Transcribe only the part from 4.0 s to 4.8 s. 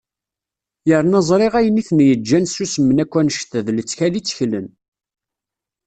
i tteklen.